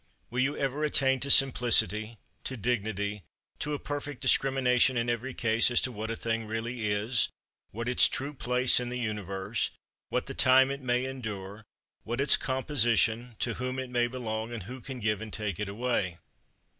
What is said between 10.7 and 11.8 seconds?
it may endure,